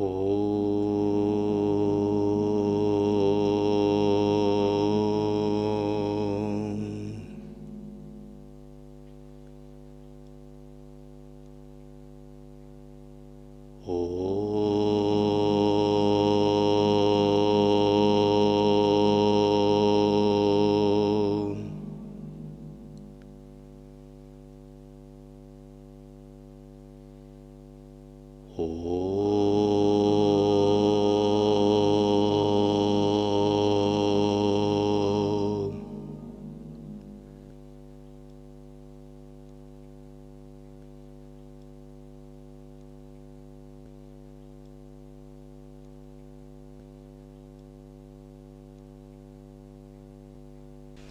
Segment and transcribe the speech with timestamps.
[0.00, 0.77] Oh.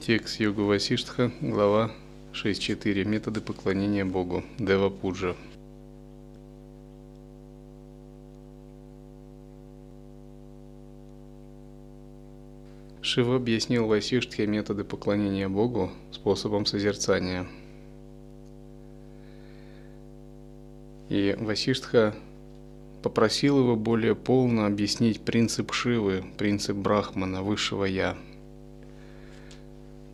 [0.08, 1.92] Текст Йога Васиштха, глава
[2.32, 3.04] 6.4.
[3.04, 4.42] Методы поклонения Богу.
[4.58, 5.36] Дева Пуджа.
[13.02, 17.46] Шива объяснил Васиштхе методы поклонения Богу способом созерцания.
[21.10, 22.16] И Васиштха
[23.04, 28.16] попросил его более полно объяснить принцип Шивы, принцип Брахмана, высшего Я.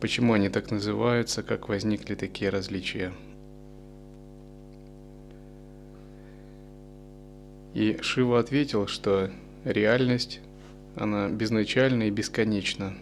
[0.04, 3.10] Почему они так называются, как возникли такие различия.
[7.72, 9.30] И Шива ответил, что
[9.64, 10.40] реальность,
[10.94, 12.92] она безначальна и бесконечна.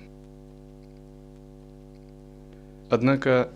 [2.89, 3.51] Однако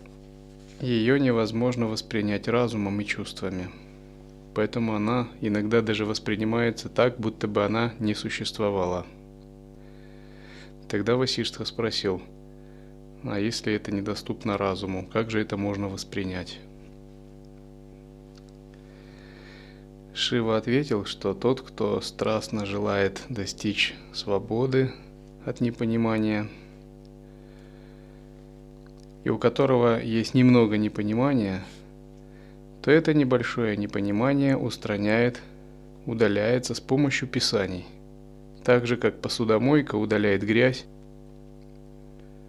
[0.81, 3.69] ее невозможно воспринять разумом и чувствами.
[4.55, 9.05] Поэтому она иногда даже воспринимается так, будто бы она не существовала.
[10.89, 12.21] Тогда Васиштха спросил,
[13.23, 16.59] а если это недоступно разуму, как же это можно воспринять?
[20.13, 24.91] Шива ответил, что тот, кто страстно желает достичь свободы
[25.45, 26.47] от непонимания,
[29.23, 31.63] и у которого есть немного непонимания,
[32.81, 35.41] то это небольшое непонимание устраняет,
[36.05, 37.85] удаляется с помощью писаний,
[38.63, 40.85] так же как посудомойка удаляет грязь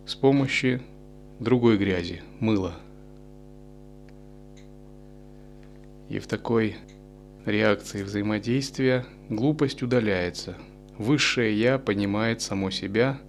[0.09, 0.81] с помощью
[1.39, 2.75] другой грязи, мыла.
[6.09, 6.77] И в такой
[7.45, 10.57] реакции взаимодействия глупость удаляется.
[10.97, 13.21] Высшее Я понимает само себя,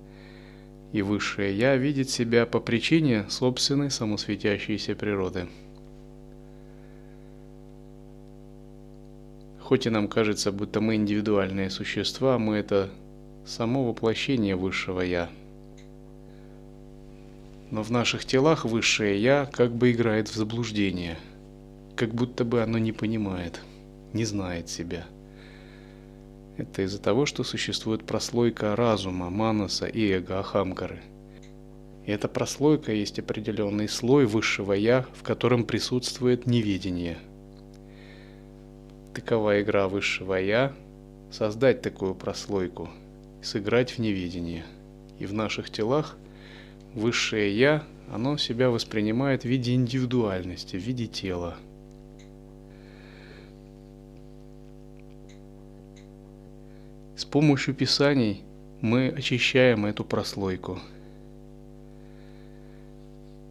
[0.94, 5.50] и Высшее Я видит себя по причине собственной самосветящейся природы.
[9.60, 12.90] Хоть и нам кажется, будто мы индивидуальные существа, мы это
[13.46, 15.30] само воплощение Высшего Я.
[17.72, 21.18] Но в наших телах Высшее Я как бы играет в заблуждение,
[21.96, 23.62] как будто бы оно не понимает,
[24.14, 25.06] не знает себя.
[26.58, 31.02] Это из-за того, что существует прослойка разума, манаса и эго, ахамкары.
[32.06, 37.18] И эта прослойка есть определенный слой высшего Я, в котором присутствует неведение.
[39.14, 40.74] Такова игра высшего Я–
[41.32, 42.90] создать такую прослойку,
[43.44, 44.66] сыграть в неведение.
[45.20, 46.18] И в наших телах
[46.94, 51.58] высшее Я, оно себя воспринимает в виде индивидуальности, в виде тела–
[57.20, 58.44] С помощью писаний
[58.80, 60.80] мы очищаем эту прослойку.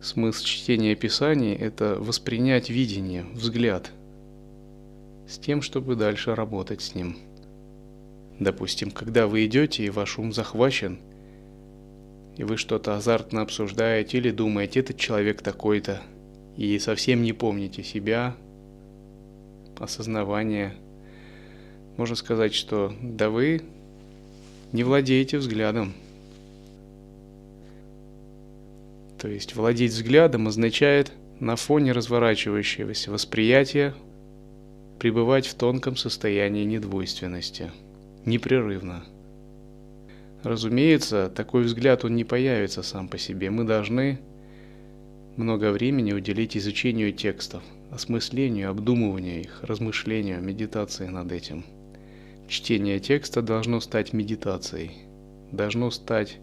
[0.01, 3.91] Смысл чтения писаний– это воспринять видение, взгляд,
[5.29, 7.19] с тем, чтобы дальше работать с ним.
[8.41, 10.99] Допустим, когда вы идете и ваш ум захвачен,
[12.39, 16.01] и вы что-то азартно обсуждаете или думаете, этот человек такой-то,
[16.57, 18.35] и совсем не помните себя,
[19.79, 20.75] осознавание–
[21.99, 23.61] можно сказать, что да вы
[24.73, 25.95] не владеете взглядом.
[29.19, 31.11] То есть владеть взглядом означает
[31.41, 33.95] на фоне разворачивающегося восприятия
[35.01, 37.73] пребывать в тонком состоянии недвойственности,
[38.25, 39.05] непрерывно.
[40.43, 43.51] Разумеется, такой взгляд он не появится сам по себе.
[43.51, 44.19] Мы должны
[45.37, 51.65] много времени уделить изучению текстов, осмыслению, обдумыванию их, размышлению, медитации над этим–
[52.49, 54.93] Чтение текста должно стать медитацией,
[55.53, 56.39] должно стать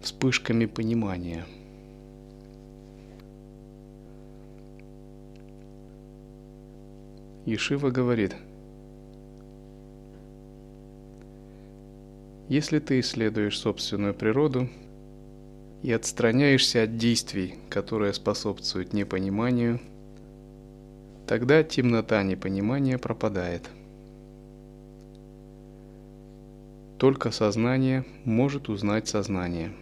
[0.00, 1.44] вспышками понимания.
[7.44, 8.34] Ишива говорит,
[12.50, 14.68] если ты исследуешь собственную природу
[15.82, 19.80] и отстраняешься от действий, которые способствуют непониманию,
[21.26, 23.70] тогда темнота непонимания пропадает–
[27.00, 29.72] только сознание может узнать сознание.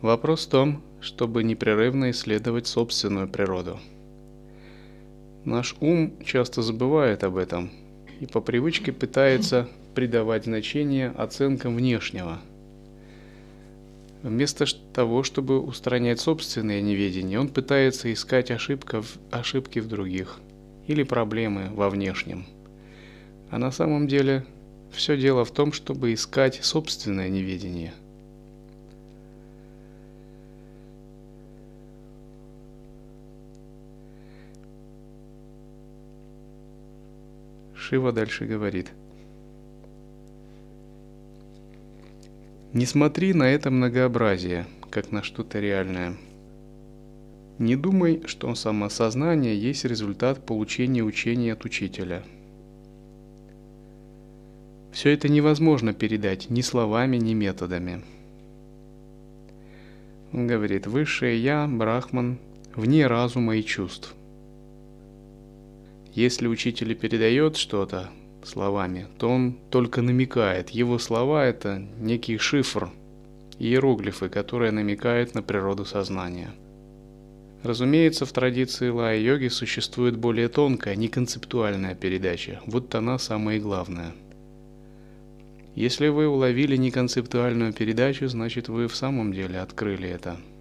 [0.00, 3.78] Вопрос в том, чтобы непрерывно исследовать собственную природу.
[5.44, 7.70] Наш ум часто забывает об этом
[8.20, 12.38] и по привычке пытается придавать значение оценкам внешнего.
[14.22, 20.38] Вместо того, чтобы устранять собственное неведение, он пытается искать ошибка в, ошибки в других
[20.86, 22.46] или проблемы во внешнем.
[23.50, 24.46] А на самом деле
[24.92, 27.92] все дело в том, чтобы искать собственное неведение–
[37.92, 38.90] Шива дальше говорит.
[42.72, 46.16] Не смотри на это многообразие, как на что-то реальное.
[47.58, 52.22] Не думай, что самосознание есть результат получения учения от учителя.
[54.92, 58.02] Все это невозможно передать ни словами, ни методами.
[60.32, 62.38] Он говорит, высшее Я, Брахман,
[62.74, 64.14] вне разума и чувств–
[66.14, 68.10] если учитель передает что-то
[68.44, 70.70] словами, то он только намекает.
[70.70, 72.90] Его слова– это некий шифр,
[73.58, 76.52] иероглифы, которые намекают на природу сознания.
[77.62, 82.60] Разумеется, в традиции лая-йоги существует более тонкая, неконцептуальная передача.
[82.66, 84.12] Вот она самая главная.
[85.74, 90.36] Если вы уловили неконцептуальную передачу, значит вы в самом деле открыли это–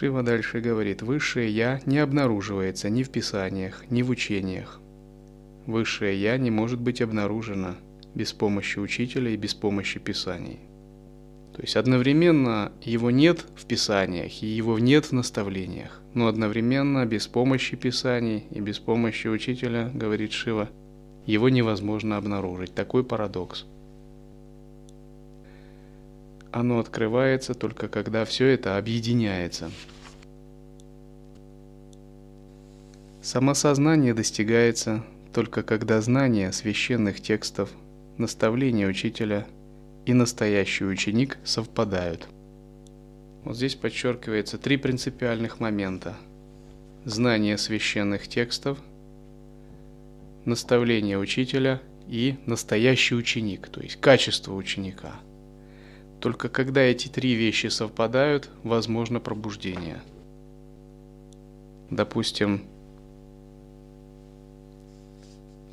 [0.00, 4.80] Шива дальше говорит, высшее Я не обнаруживается ни в писаниях, ни в учениях.
[5.66, 7.74] Высшее Я не может быть обнаружено
[8.14, 10.58] без помощи учителя и без помощи писаний.
[11.54, 17.26] То есть одновременно его нет в писаниях и его нет в наставлениях, но одновременно без
[17.26, 20.70] помощи писаний и без помощи учителя, говорит Шива,
[21.26, 22.74] его невозможно обнаружить.
[22.74, 23.66] Такой парадокс.
[26.52, 29.70] Оно открывается только когда все это объединяется.
[33.22, 37.70] Самосознание достигается только когда знания священных текстов,
[38.18, 39.46] наставления учителя
[40.06, 42.26] и настоящий ученик совпадают.
[43.44, 46.16] Вот здесь подчеркивается три принципиальных момента.
[47.04, 48.78] Знание священных текстов,
[50.44, 55.14] наставление учителя и настоящий ученик, то есть качество ученика–
[56.20, 60.00] только когда эти три вещи совпадают, возможно пробуждение.
[61.90, 62.62] Допустим,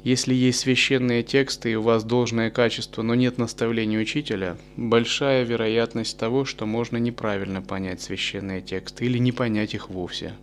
[0.03, 6.17] если есть священные тексты и у вас должное качество, но нет наставления учителя, большая вероятность
[6.17, 10.33] того, что можно неправильно понять священные тексты или не понять их вовсе.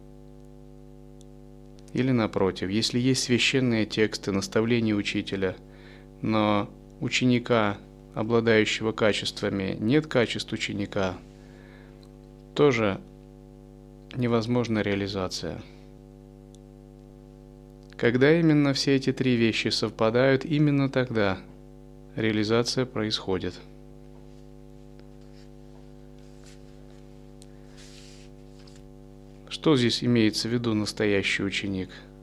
[1.94, 5.56] Или напротив, если есть священные тексты, наставления учителя,
[6.20, 6.68] но
[7.00, 7.78] ученика
[8.14, 11.16] обладающего качествами, нет качеств ученика,
[12.54, 13.00] тоже
[14.14, 15.60] невозможна реализация.
[17.96, 21.38] Когда именно все эти три вещи совпадают, именно тогда
[22.16, 23.54] реализация происходит.
[29.48, 31.90] Что здесь имеется в виду настоящий ученик–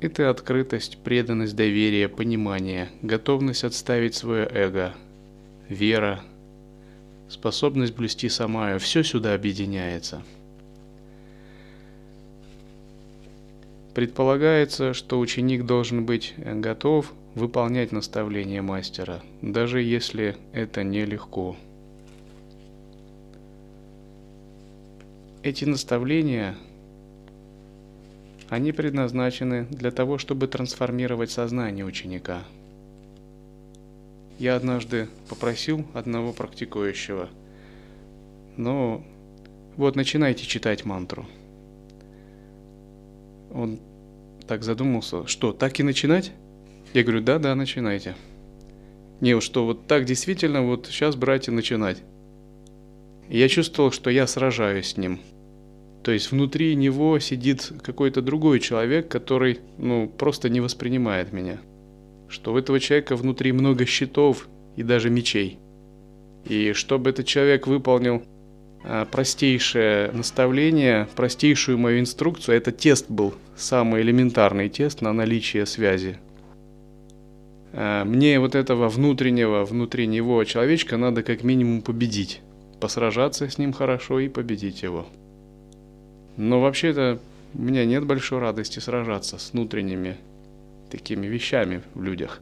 [0.00, 4.94] это открытость, преданность, доверие, понимание, готовность отставить свое эго,
[5.68, 6.20] вера,
[7.28, 10.22] способность блюсти самаю, все сюда объединяется.
[13.94, 21.56] Предполагается, что ученик должен быть готов выполнять наставления мастера, даже если это нелегко.
[25.42, 26.56] Эти наставления
[28.48, 32.44] они предназначены для того, чтобы трансформировать сознание ученика.
[34.38, 37.28] Я однажды попросил одного практикующего,
[38.56, 39.04] ну,
[39.76, 41.26] вот начинайте читать мантру.
[43.52, 43.78] Он
[44.46, 46.32] так задумался, что, так и начинать?
[46.94, 48.14] Я говорю, да, да, начинайте.
[49.20, 51.16] Не, что вот так действительно, вот сейчас,
[51.50, 52.02] начинать.
[53.28, 55.20] И я чувствовал, что я сражаюсь с ним–
[56.06, 61.58] то есть внутри него сидит какой-то другой человек, который, ну, просто не воспринимает меня.
[62.28, 64.46] Что у этого человека внутри много щитов
[64.76, 65.58] и даже мечей.
[66.44, 68.22] И чтобы этот человек выполнил
[68.84, 76.18] а, простейшее наставление, простейшую мою инструкцию, это тест был, самый элементарный тест на наличие связи.
[77.72, 82.42] А, мне вот этого внутреннего, внутри него человечка надо как минимум победить
[82.80, 85.06] посражаться с ним хорошо и победить его.
[86.36, 87.18] Но вообще-то
[87.54, 90.16] у меня нет большой радости сражаться с внутренними
[90.90, 92.40] такими вещами в людях.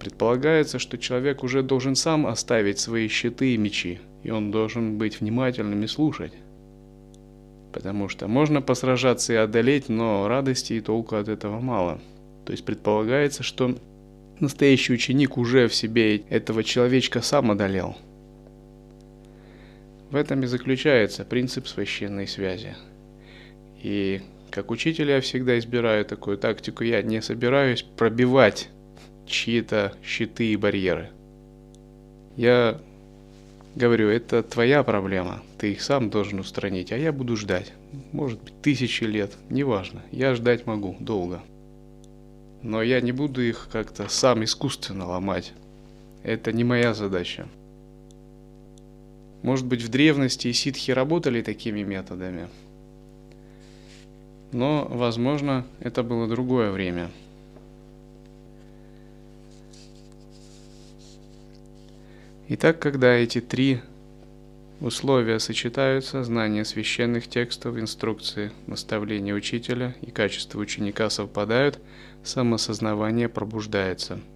[0.00, 5.20] Предполагается, что человек уже должен сам оставить свои щиты и мечи, и он должен быть
[5.20, 6.32] внимательным и слушать.
[7.72, 12.00] Потому что можно посражаться и одолеть, но радости и толку от этого мало.
[12.44, 13.76] То есть предполагается, что
[14.40, 17.96] настоящий ученик уже в себе этого человечка сам одолел.
[20.10, 22.76] В этом и заключается принцип священной связи.
[23.82, 26.84] И как учитель я всегда избираю такую тактику.
[26.84, 28.68] Я не собираюсь пробивать
[29.26, 31.10] чьи-то щиты и барьеры.
[32.36, 32.80] Я
[33.74, 37.72] говорю, это твоя проблема, ты их сам должен устранить, а я буду ждать.
[38.12, 41.42] Может быть, тысячи лет, неважно, я ждать могу долго.
[42.62, 45.52] Но я не буду их как-то сам искусственно ломать.
[46.22, 47.46] Это не моя задача.
[49.42, 52.48] Может быть, в древности ситхи работали такими методами,
[54.52, 57.10] но, возможно, это было другое время.
[62.48, 63.80] Итак, когда эти три
[64.80, 71.80] условия сочетаются, знание священных текстов, инструкции, наставления учителя и качество ученика совпадают,
[72.22, 74.20] самосознавание пробуждается–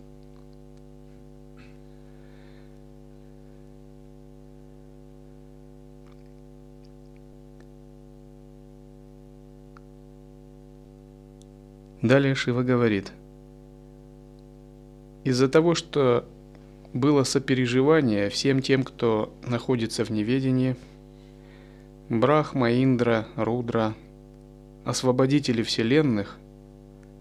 [12.03, 13.13] Далее Шива говорит,
[15.23, 16.25] из-за того, что
[16.95, 20.77] было сопереживание всем тем, кто находится в неведении,
[22.09, 23.95] Брахма, Индра, Рудра,
[24.85, 26.39] освободители вселенных,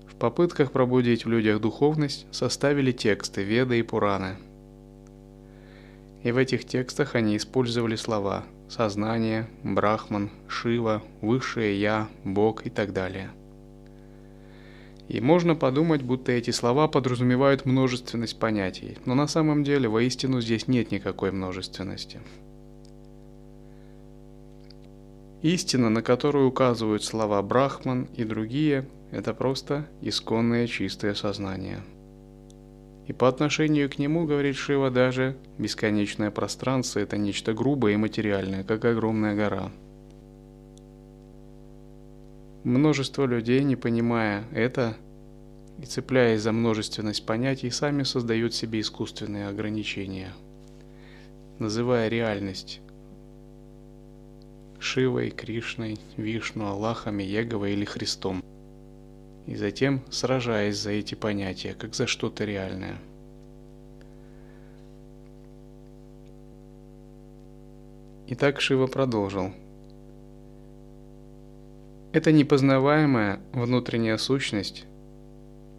[0.08, 4.38] в попытках пробудить в людях духовность составили тексты Веды и Пураны.
[6.24, 12.94] И в этих текстах они использовали слова «сознание», «брахман», «шива», «высшее я», «бог» и так
[12.94, 13.30] далее–
[15.10, 20.68] и можно подумать, будто эти слова подразумевают множественность понятий, но на самом деле воистину здесь
[20.68, 22.20] нет никакой множественности.
[25.42, 31.80] Истина, на которую указывают слова Брахман и другие, это просто исконное чистое сознание.
[33.08, 38.64] И по отношению к нему, говорит Шива, даже бесконечное пространство– это нечто грубое и материальное,
[38.64, 39.72] как огромная гора–
[42.64, 44.98] Множество людей, не понимая это
[45.82, 50.34] и цепляясь за множественность понятий, сами создают себе искусственные ограничения,
[51.58, 52.82] называя реальность
[54.78, 58.44] Шивой, Кришной, Вишну, Аллахом, Еговой или Христом,
[59.46, 63.00] и затем сражаясь за эти понятия, как за что-то реальное.
[68.28, 69.54] Итак, Шива продолжил–
[72.12, 74.86] эта непознаваемая внутренняя сущность,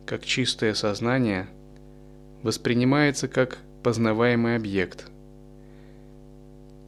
[0.07, 1.49] как чистое сознание,
[2.43, 5.07] воспринимается как познаваемый объект.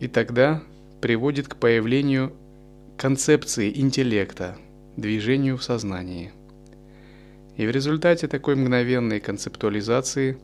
[0.00, 0.62] И тогда
[1.00, 2.32] приводит к появлению
[2.96, 4.56] концепции интеллекта,
[4.96, 6.32] движению в сознании.
[7.56, 10.38] И в результате такой мгновенной концептуализации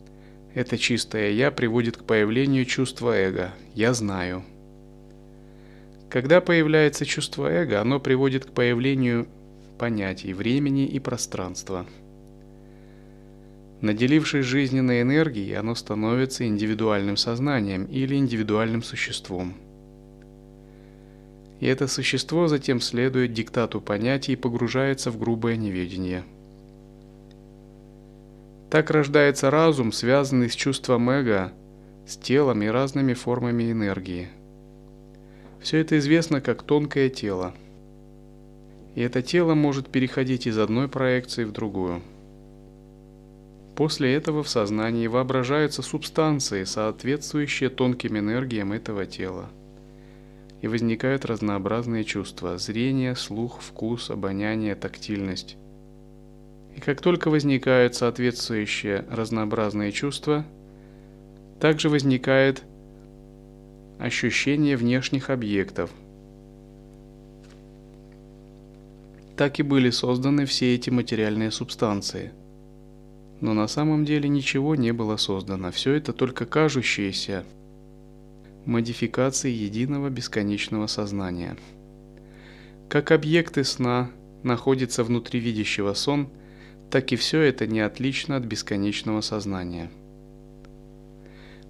[0.55, 4.45] это чистое «я» приводит к появлению чувства эго «я знаю»,
[6.11, 9.29] когда появляется чувство эго, оно приводит к появлению
[9.79, 11.87] понятий времени и пространства.
[13.81, 19.55] Наделившись жизненной энергией, оно становится индивидуальным сознанием или индивидуальным существом.
[21.61, 26.25] И это существо затем следует диктату понятий и погружается в грубое неведение.
[28.71, 31.53] Так рождается разум, связанный с чувством эго,
[32.07, 34.29] с телом и разными формами энергии–
[35.61, 37.55] все это известно как тонкое тело.
[38.95, 42.03] И это тело может переходить из одной проекции в другую.
[43.77, 49.51] После этого в сознании воображаются субстанции, соответствующие тонким энергиям этого тела.
[50.63, 55.57] И возникают разнообразные чувства– зрение, слух, вкус, обоняние, тактильность.
[56.77, 60.45] И как только возникают соответствующие разнообразные чувства,
[61.61, 62.65] также возникает
[63.99, 65.91] ощущение внешних объектов.
[69.37, 72.33] Так и были созданы все эти материальные субстанции.
[73.41, 77.45] Но на самом деле ничего не было создано, все это только кажущиеся
[78.67, 81.57] модификации единого бесконечного сознания.
[82.89, 84.11] Как объекты сна
[84.43, 86.29] находятся внутри видящего сон,
[86.91, 89.91] так и все это не отлично от бесконечного сознания–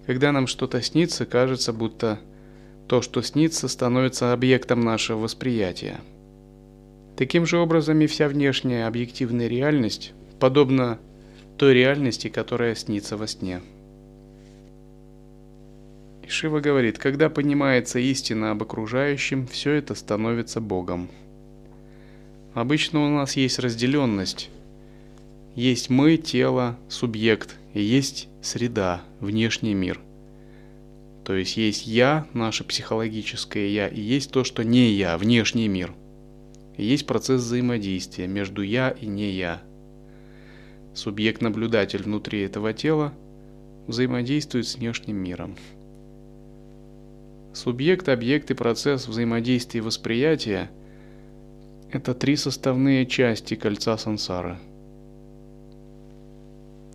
[0.09, 2.19] когда нам что-то снится, кажется, будто
[2.87, 5.99] то, что снится, становится объектом нашего восприятия.
[7.15, 10.97] Таким же образом и вся внешняя объективная реальность подобна
[11.59, 13.61] той реальности, которая снится во сне.
[16.27, 21.07] Шива говорит, когда понимается истина об окружающем, все это становится Богом.
[22.55, 24.49] Обычно у нас есть разделенность.
[25.55, 29.99] Есть мы, тело, субъект, и есть среда, внешний мир.
[31.25, 35.93] То есть есть я, наше психологическое я, и есть то, что не я, внешний мир.
[36.77, 39.61] И есть процесс взаимодействия между я и не я.
[40.93, 43.13] Субъект-наблюдатель внутри этого тела
[43.87, 45.55] взаимодействует с внешним миром.
[47.53, 50.69] Субъект, объект и процесс взаимодействия и восприятия–
[51.91, 54.57] это три составные части кольца сансары–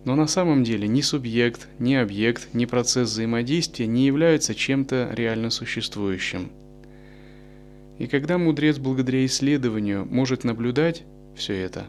[0.05, 5.49] но на самом деле ни субъект, ни объект, ни процесс взаимодействия не являются чем-то реально
[5.49, 6.51] существующим.
[7.97, 11.03] И когда мудрец благодаря исследованию может наблюдать
[11.35, 11.87] все это,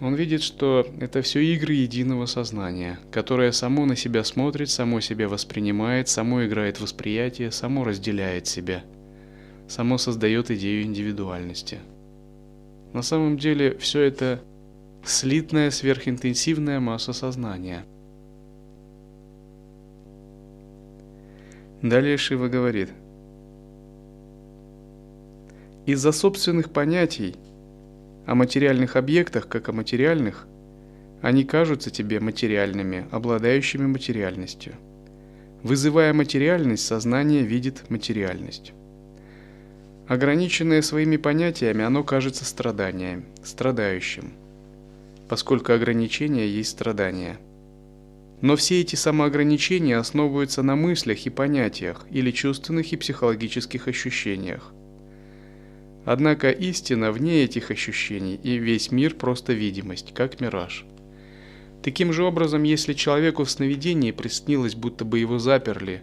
[0.00, 5.28] он видит, что это все игры единого сознания, которое само на себя смотрит, само себя
[5.28, 8.82] воспринимает, само играет восприятие, само разделяет себя,
[9.68, 11.78] само создает идею индивидуальности.
[12.92, 14.42] На самом деле все это
[15.04, 17.84] слитная сверхинтенсивная масса сознания.
[21.82, 22.90] Далее Шива говорит,
[25.86, 27.36] из-за собственных понятий
[28.26, 30.46] о материальных объектах, как о материальных,
[31.22, 34.74] они кажутся тебе материальными, обладающими материальностью.
[35.62, 38.72] Вызывая материальность, сознание видит материальность.
[40.06, 44.32] Ограниченное своими понятиями, оно кажется страданием, страдающим–
[45.30, 47.38] поскольку ограничения есть страдания.
[48.40, 54.72] Но все эти самоограничения основываются на мыслях и понятиях или чувственных и психологических ощущениях.
[56.04, 60.84] Однако истина вне этих ощущений, и весь мир просто видимость, как мираж.
[61.84, 66.02] Таким же образом, если человеку в сновидении приснилось, будто бы его заперли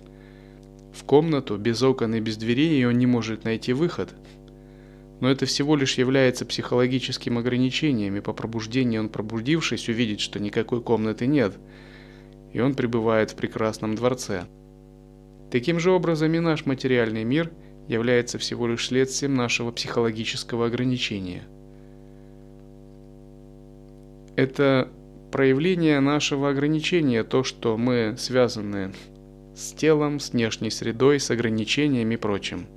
[0.93, 4.13] в комнату без окон и без дверей, и он не может найти выход–
[5.19, 10.81] но это всего лишь является психологическим ограничением, и по пробуждению он, пробудившись, увидит, что никакой
[10.81, 11.57] комнаты нет,
[12.53, 14.45] и он пребывает в прекрасном дворце.
[15.51, 17.51] Таким же образом и наш материальный мир
[17.87, 21.43] является всего лишь следствием нашего психологического ограничения.
[24.35, 24.89] Это
[25.31, 28.93] проявление нашего ограничения, то, что мы связаны
[29.55, 32.67] с телом, с внешней средой, с ограничениями и прочим–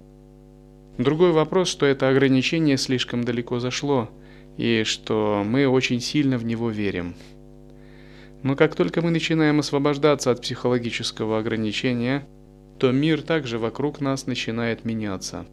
[1.01, 4.11] Другой вопрос, что это ограничение слишком далеко зашло,
[4.59, 7.15] и что мы очень сильно в него верим.
[8.43, 12.29] Но как только мы начинаем освобождаться от психологического ограничения,
[12.79, 15.47] то мир также вокруг нас начинает меняться.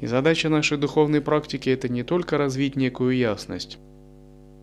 [0.00, 3.78] И задача нашей духовной практики– это не только развить некую ясность,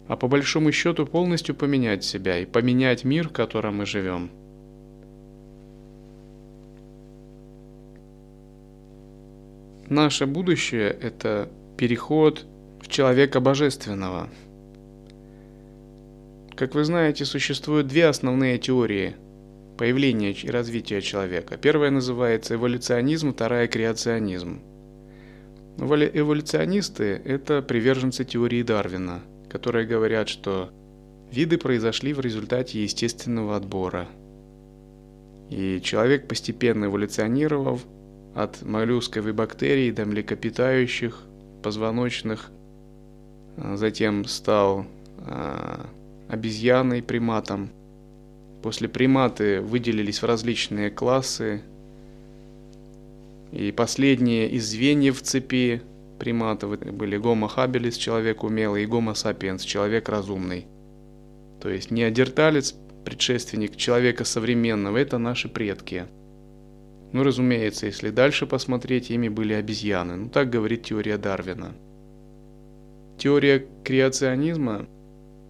[0.08, 4.32] а по большому счету полностью поменять себя и поменять мир, в котором мы живем–
[9.90, 12.46] Наше будущее– это переход
[12.82, 14.30] в человека божественного.
[16.56, 19.16] Как вы знаете, существуют две основные теории
[19.78, 21.58] появления и развития человека.
[21.58, 24.62] Первая называется эволюционизм, вторая– креационизм.
[25.78, 30.72] Эволюционисты– это приверженцы теории Дарвина, которые говорят, что
[31.32, 34.08] виды произошли в результате естественного отбора.
[35.52, 37.86] И человек, постепенно эволюционировав,
[38.36, 41.22] от моллюсковой бактерий до млекопитающих,
[41.64, 42.52] позвоночных,
[43.58, 44.86] а, затем стал
[45.20, 45.88] а,
[46.28, 47.70] обезьяной, приматом.
[48.62, 51.62] После приматы выделились в различные классы,
[53.54, 55.82] и последние из звеньев цепи
[56.20, 60.66] приматов были Homo habilis, человек умелый, и Homo sapiens, человек разумный.
[61.62, 66.06] То есть неандерталец, предшественник человека современного, это наши предки–
[67.12, 70.16] ну, разумеется, если дальше посмотреть, ими были обезьяны.
[70.16, 71.74] Ну, так говорит теория Дарвина.
[73.18, 74.86] Теория креационизма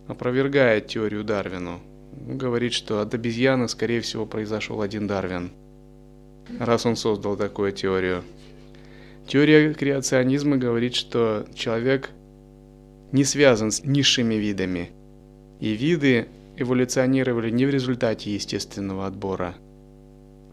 [0.07, 1.79] опровергает теорию Дарвину.
[2.19, 5.51] Ну, говорит, что от обезьяны, скорее всего, произошел один Дарвин,
[6.59, 8.23] раз он создал такую теорию.
[9.27, 12.11] Теория креационизма говорит, что человек
[13.11, 14.91] не связан с низшими видами,
[15.59, 19.55] и виды эволюционировали не в результате естественного отбора–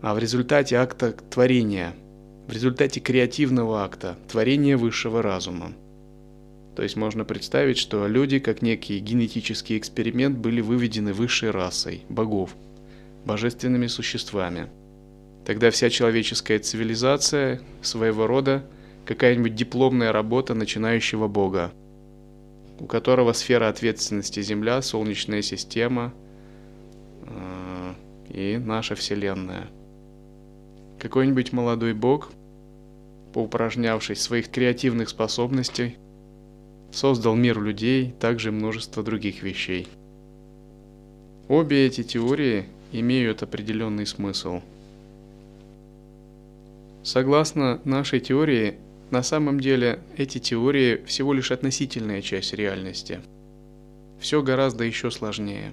[0.02, 1.94] а в результате акта творения,
[2.48, 5.72] в результате креативного акта, творения высшего разума.
[6.74, 12.56] То есть можно представить, что люди, как некий генетический эксперимент, были выведены высшей расой, богов,
[13.24, 14.68] божественными существами.
[15.46, 18.64] тогда вся человеческая цивилизация своего рода
[19.06, 21.72] какая-нибудь дипломная работа начинающего Бога,
[22.78, 26.12] у которого сфера ответственности Земля, Солнечная система
[27.26, 27.94] э,
[28.30, 29.68] и наша Вселенная.
[31.02, 32.30] Какой-нибудь молодой Бог,
[33.34, 35.96] поупражнявшись своих креативных способностей,
[36.92, 39.88] создал мир людей, также множество других вещей.
[41.48, 44.60] Обе эти теории имеют определенный смысл.
[47.02, 48.76] Согласно нашей теории,
[49.10, 53.22] на самом деле эти теории всего лишь относительная часть реальности.
[54.20, 55.72] Все гораздо еще сложнее.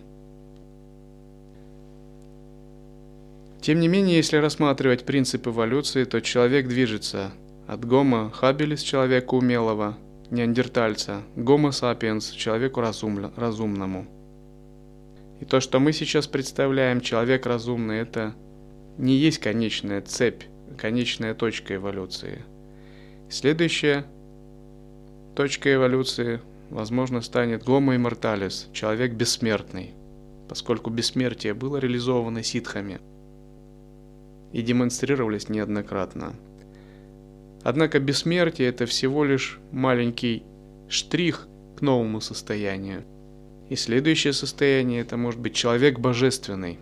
[3.62, 7.32] Тем не менее, если рассматривать принцип эволюции, то человек движется
[7.68, 9.98] от Homo habilis человека умелого,
[10.32, 14.08] неандертальца, Homo sapiens человеку разум, разумному.
[15.42, 18.34] И то, что мы сейчас представляем, человек разумный, это
[18.98, 20.44] не есть конечная цепь,
[20.78, 22.44] конечная точка эволюции–
[23.32, 24.06] Следующая
[25.36, 26.42] точка эволюции,
[26.72, 29.94] возможно, станет Гомо Immortalis, человек бессмертный,
[30.50, 33.00] поскольку бессмертие было реализовано ситхами
[34.54, 36.34] и демонстрировалось неоднократно.
[37.64, 40.44] Однако бессмертие– это всего лишь маленький
[40.88, 43.04] штрих к новому состоянию.
[43.70, 46.80] И следующее состояние– это может быть человек божественный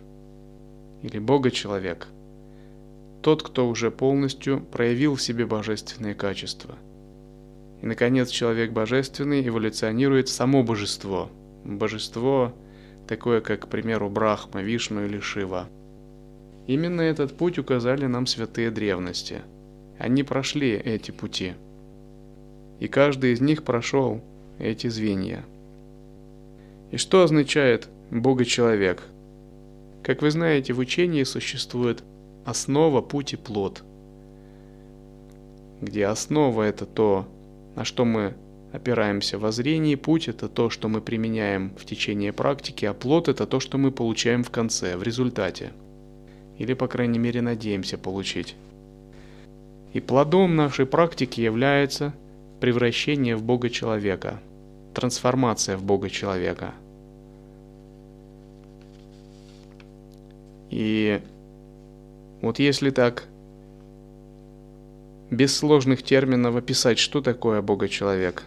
[1.02, 2.08] или бога-человек–
[3.22, 6.76] тот, кто уже полностью проявил в себе божественные качества.
[7.82, 11.30] И, наконец, человек божественный эволюционирует само божество.
[11.64, 12.54] Божество
[13.06, 15.68] такое, как, к примеру, Брахма, Вишну или Шива.
[16.68, 19.40] Именно этот путь указали нам святые древности.
[19.98, 21.54] Они прошли эти пути.
[22.78, 24.20] И каждый из них прошел
[24.58, 25.46] эти звенья.
[26.90, 29.02] И что означает Бога-человек?
[30.04, 32.04] Как вы знаете, в учении существует
[32.44, 33.82] основа, путь и плод.
[35.80, 37.26] Где основа это то,
[37.76, 38.34] на что мы
[38.74, 43.46] опираемся во зрении, путь это то, что мы применяем в течение практики, а плод это
[43.46, 45.72] то, что мы получаем в конце, в результате.
[46.58, 48.56] Или, по крайней мере, надеемся получить.
[49.92, 52.12] И плодом нашей практики является
[52.60, 54.40] превращение в Бога человека,
[54.94, 56.74] трансформация в Бога человека.
[60.70, 61.20] И
[62.42, 63.28] вот если так
[65.30, 68.44] без сложных терминов описать, что такое Бога-человек.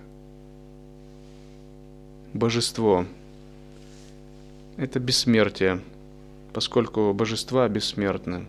[2.34, 3.06] Божество–
[4.78, 5.82] это бессмертие,
[6.54, 8.48] поскольку божества бессмертны.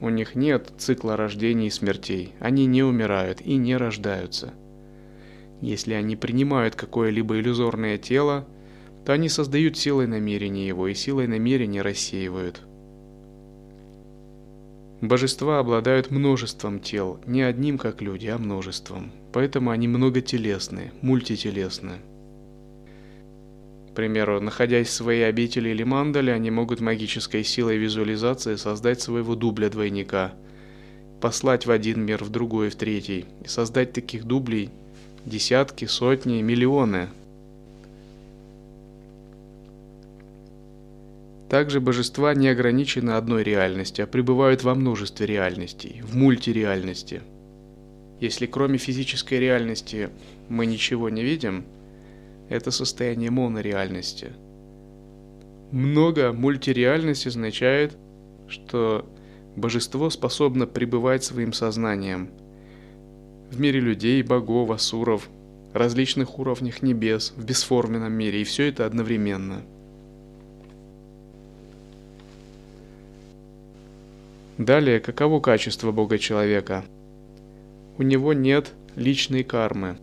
[0.00, 4.52] У них нет цикла рождений и смертей, они не умирают и не рождаются.
[5.60, 8.46] Если они принимают какое-либо иллюзорное тело,
[9.04, 12.62] то они создают силой намерения его и силой намерения рассеивают–
[15.04, 19.12] Божества обладают множеством тел, не одним как люди, а множеством.
[19.34, 21.96] Поэтому они многотелесны, мультителесны.
[23.94, 29.36] К примеру, находясь в своей обители или мандале, они могут магической силой визуализации создать своего
[29.36, 30.32] дубля-двойника,
[31.20, 34.70] послать в один мир, в другой, в третий, и создать таких дублей
[35.24, 37.08] десятки, сотни, миллионы–
[41.48, 47.22] Также божества не ограничены одной реальностью, а пребывают во множестве реальностей, в мультиреальности.
[48.18, 50.10] Если кроме физической реальности
[50.48, 51.64] мы ничего не видим,
[52.48, 54.32] это состояние монореальности.
[55.72, 57.96] Много мультиреальность означает,
[58.48, 59.08] что
[59.56, 62.30] божество способно пребывать своим сознанием
[63.50, 65.28] в мире людей, богов, асуров,
[65.72, 69.62] различных уровнях небес, в бесформенном мире, и все это одновременно–
[74.58, 76.84] Далее, каково качество Бога человека?
[77.98, 79.98] У него нет личной кармы.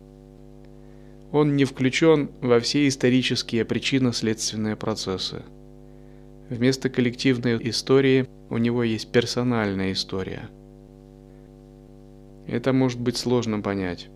[1.32, 5.42] Он не включен во все исторические причинно-следственные процессы.
[6.50, 10.50] Вместо коллективной истории у него есть персональная история.
[12.46, 14.08] Это может быть сложно понять.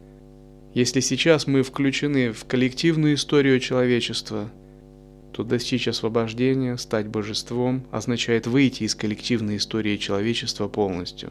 [0.74, 4.50] Если сейчас мы включены в коллективную историю человечества–
[5.36, 11.30] то достичь освобождения, стать божеством, означает выйти из коллективной истории человечества полностью.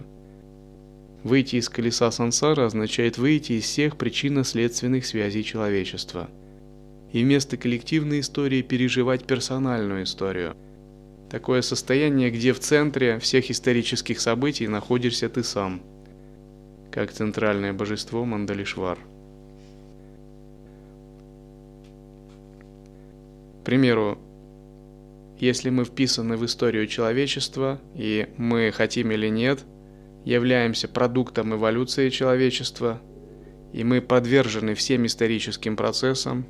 [1.25, 6.29] Выйти из колеса сансара означает выйти из всех причинно-следственных связей человечества.
[7.11, 10.55] И вместо коллективной истории переживать персональную историю.
[11.31, 15.81] Такое состояние, где в центре всех исторических событий находишься ты сам,
[16.91, 18.99] как центральное божество Мандалишвар.
[23.61, 24.19] К примеру,
[25.39, 29.65] если мы вписаны в историю человечества, и мы хотим или нет,
[30.25, 32.99] являемся продуктом эволюции человечества,
[33.71, 36.45] и мы подвержены всем историческим процессам,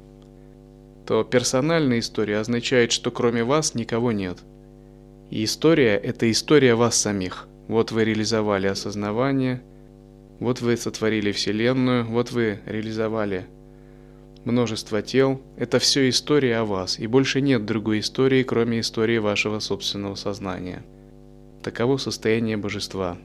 [1.05, 4.39] то персональная история означает, что кроме вас никого нет.
[5.29, 7.47] И история– это история вас самих.
[7.67, 9.61] Вот вы реализовали осознавание,
[10.39, 13.47] вот вы сотворили Вселенную, вот вы реализовали
[14.45, 15.41] множество тел.
[15.57, 20.85] Это все история о вас, и больше нет другой истории, кроме истории вашего собственного сознания.
[21.63, 23.17] Таково состояние божества.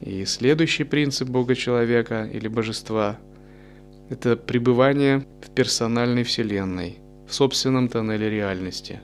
[0.00, 3.18] И следующий принцип Бога-человека или божества–
[4.10, 9.00] это пребывание в персональной вселенной, в собственном тоннеле реальности.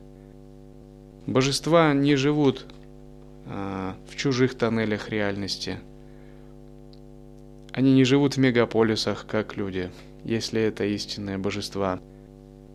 [1.27, 2.67] Божества не живут
[3.47, 5.79] а, в чужих тоннелях реальности.
[7.73, 9.91] Они не живут в мегаполисах, как люди,
[10.25, 12.01] если это истинные божества.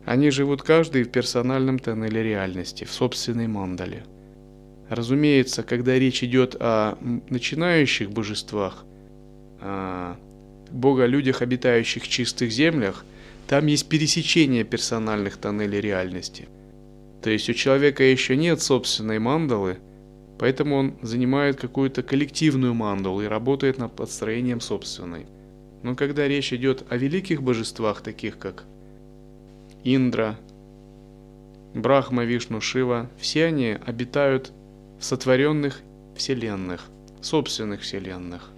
[0.04, 4.04] Они живут каждый в персональном тоннеле реальности, в собственной мандале–
[4.88, 6.96] Разумеется, когда речь идет о
[7.28, 8.84] начинающих божествах,
[9.60, 10.16] о
[10.70, 13.04] бога-людях, обитающих в чистых землях,
[13.46, 16.48] там есть пересечение персональных тоннелей реальности.
[17.22, 19.78] То есть у человека еще нет собственной мандалы,
[20.38, 25.26] поэтому он занимает какую-то коллективную мандалу и работает над подстроением собственной.
[25.82, 28.64] Но когда речь идет о великих божествах, таких как
[29.84, 30.38] Индра,
[31.74, 34.52] Брахма, Вишну, Шива, все они обитают
[35.00, 35.80] сотворенных
[36.16, 36.84] вселенных,
[37.20, 38.50] собственных вселенных.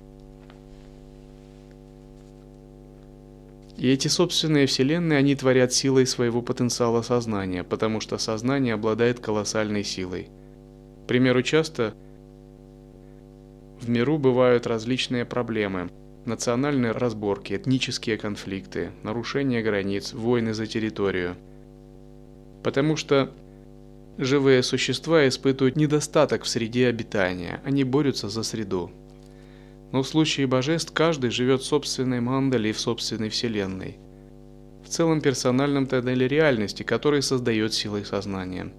[3.77, 9.85] И эти собственные вселенные, они творят силой своего потенциала сознания, потому что сознание обладает колоссальной
[9.85, 10.29] силой.
[11.05, 11.95] К примеру, часто
[13.81, 15.89] в миру бывают различные проблемы.
[16.27, 21.37] Национальные разборки, этнические конфликты, нарушение границ, войны за территорию.
[22.63, 23.31] Потому что
[24.21, 28.91] Живые существа испытывают недостаток в среде обитания, они борются за среду.
[29.93, 33.97] Но в случае божеств каждый живет в собственной мандале и в собственной вселенной.
[34.85, 38.75] В целом персональном тоннеле реальности, который создает силой сознания.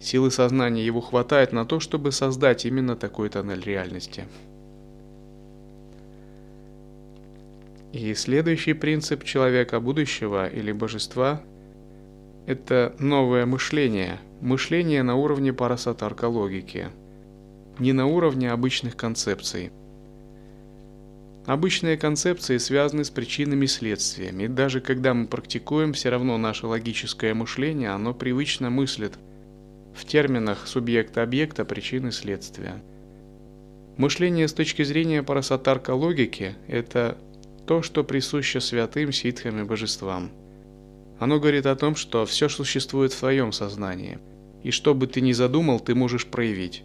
[0.00, 4.24] Силы сознания его хватает на то, чтобы создать именно такой тоннель реальности.
[7.92, 11.40] И следующий принцип человека будущего или божества–
[12.46, 16.88] это новое мышление– Мышление на уровне парасатарка логики,
[17.78, 19.70] не на уровне обычных концепций.
[21.46, 26.66] Обычные концепции связаны с причинами и следствиями, и даже когда мы практикуем, все равно наше
[26.66, 29.12] логическое мышление, оно привычно мыслит
[29.94, 32.82] в терминах субъекта-объекта причины следствия.
[33.96, 37.16] Мышление с точки зрения парасатарка логики– это
[37.64, 40.32] то, что присуще святым ситхам и божествам.
[41.20, 44.18] Оно говорит о том, что все существует в твоем сознании–
[44.62, 46.84] и что бы ты ни задумал, ты можешь проявить.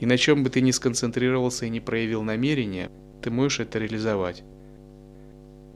[0.00, 2.90] И на чем бы ты ни сконцентрировался и не проявил намерение,
[3.22, 4.42] ты можешь это реализовать.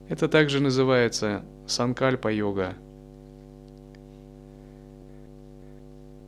[0.08, 2.74] Это также называется санкальпа-йога.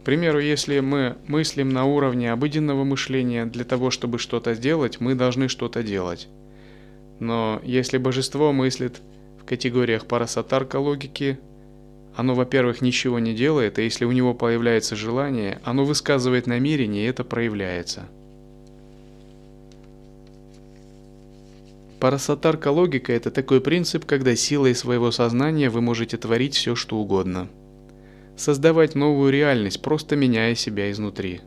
[0.00, 5.14] К примеру, если мы мыслим на уровне обыденного мышления для того, чтобы что-то сделать, мы
[5.14, 6.28] должны что-то делать.
[7.20, 9.00] Но если божество мыслит
[9.40, 11.38] в категориях парасатарка логики,
[12.14, 17.08] оно, во-первых, ничего не делает, а если у него появляется желание, оно высказывает намерение, и
[17.08, 18.02] это проявляется.
[22.00, 27.48] Парасатарка логика– это такой принцип, когда силой своего сознания вы можете творить все, что угодно.
[28.36, 31.40] Создавать новую реальность, просто меняя себя изнутри.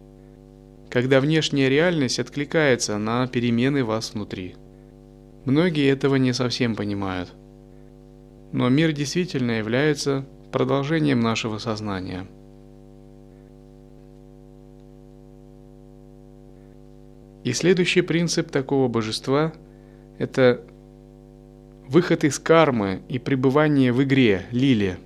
[0.89, 4.55] Когда внешняя реальность откликается на перемены вас внутри.
[5.43, 7.33] Многие этого не совсем понимают.
[8.53, 10.25] Но мир действительно является
[10.55, 12.25] продолжением нашего сознания.
[17.43, 19.51] И следующий принцип такого божества–
[20.17, 20.61] это
[21.89, 24.97] выход из кармы и пребывание в игре, лиле,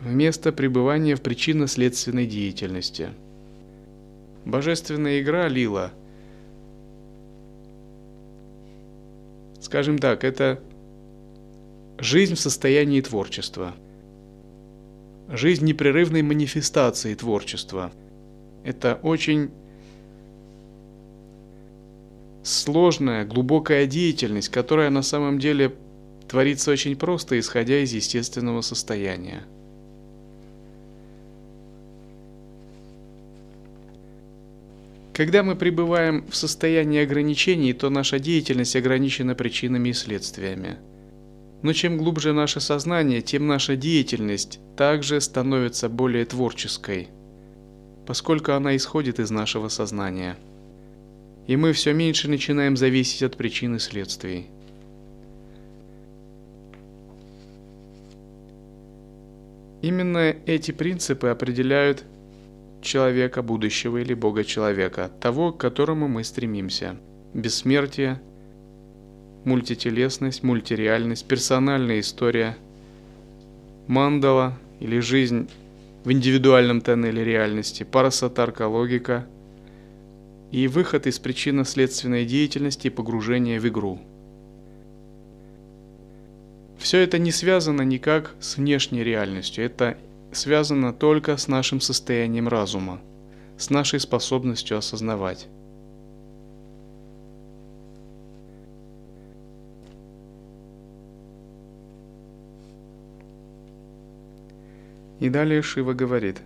[0.00, 3.10] вместо пребывания в причинно-следственной деятельности.
[4.44, 5.92] Божественная игра лила,
[9.60, 10.58] скажем так, это
[12.00, 13.76] жизнь в состоянии творчества–
[15.30, 17.92] жизнь непрерывной манифестации творчества.
[18.64, 19.50] Это очень
[22.42, 25.74] сложная, глубокая деятельность, которая на самом деле
[26.28, 29.42] творится очень просто, исходя из естественного состояния.
[35.12, 40.78] Когда мы пребываем в состоянии ограничений, то наша деятельность ограничена причинами и следствиями–
[41.62, 47.08] но чем глубже наше сознание, тем наша деятельность также становится более творческой,
[48.06, 50.36] поскольку она исходит из нашего сознания.
[51.46, 54.46] и мы все меньше начинаем зависеть от причин и следствий.
[59.82, 62.04] Именно эти принципы определяют
[62.82, 66.96] человека будущего или Бога человека, того, к которому мы стремимся.
[67.34, 68.20] Бессмертие,
[69.44, 72.56] мультителесность, мультиреальность, персональная история,
[73.86, 75.48] мандала или жизнь
[76.04, 79.26] в индивидуальном тоннеле реальности, парасатарка логика
[80.50, 84.00] и выход из причинно-следственной деятельности и погружение в игру.
[86.78, 89.98] Все это не связано никак с внешней реальностью, это
[90.32, 93.00] связано только с нашим состоянием разума,
[93.58, 95.46] с нашей способностью осознавать.
[105.20, 106.38] И далее Шива говорит.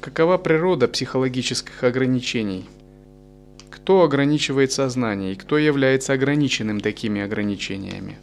[0.00, 2.68] Какова природа психологических ограничений?
[3.70, 8.18] Кто ограничивает сознание и кто является ограниченным такими ограничениями?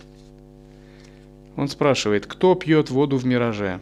[1.56, 3.80] Он спрашивает, кто пьет воду в мираже?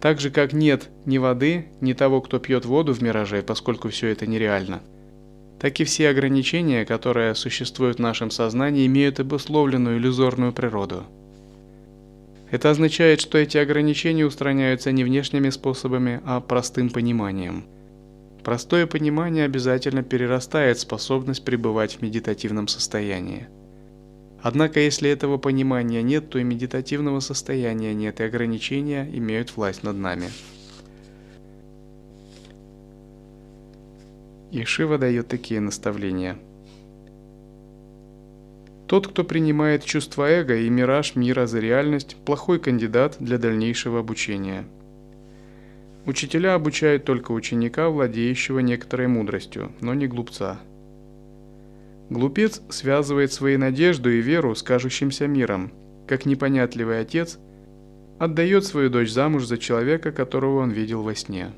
[0.00, 4.08] Так же, как нет ни воды, ни того, кто пьет воду в мираже, поскольку все
[4.08, 4.80] это нереально–
[5.60, 11.04] так и все ограничения, которые существуют в нашем сознании, имеют обусловленную иллюзорную природу.
[12.50, 17.64] Это означает, что эти ограничения устраняются не внешними способами, а простым пониманием.
[18.44, 23.48] Простое понимание обязательно перерастает способность пребывать в медитативном состоянии.
[24.40, 29.96] Однако, если этого понимания нет, то и медитативного состояния нет, и ограничения имеют власть над
[29.96, 30.28] нами.
[34.56, 36.38] И Шива дает такие наставления.
[38.86, 44.64] Тот, кто принимает чувство эго и мираж мира за реальность, плохой кандидат для дальнейшего обучения.
[46.06, 50.58] Учителя обучают только ученика, владеющего некоторой мудростью, но не глупца.
[52.08, 55.70] Глупец связывает свои надежды и веру с кажущимся миром,
[56.08, 57.38] как непонятливый отец
[58.18, 61.52] отдает свою дочь замуж за человека, которого он видел во сне.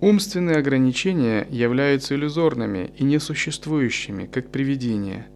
[0.00, 5.26] Умственные ограничения являются иллюзорными и несуществующими, как привидения.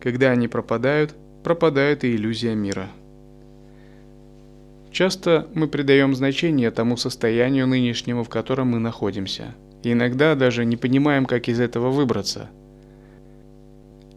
[0.00, 2.88] Когда они пропадают, пропадает и иллюзия мира.
[4.92, 9.56] Часто мы придаем значение тому состоянию нынешнему, в котором мы находимся.
[9.82, 12.48] И иногда даже не понимаем, как из этого выбраться.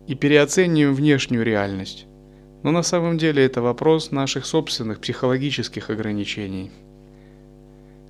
[0.07, 2.05] И переоцениваем внешнюю реальность.
[2.61, 6.71] Но на самом деле это вопрос наших собственных психологических ограничений–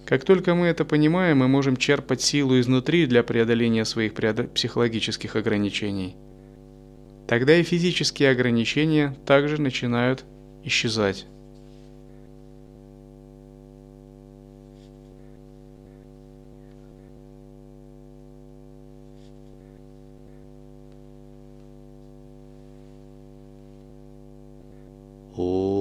[0.10, 6.15] как только мы это понимаем, мы можем черпать силу изнутри для преодоления своих психологических ограничений.
[7.28, 10.26] Тогда и физические ограничения также начинают
[10.63, 11.28] исчезать.
[25.38, 25.79] Oh.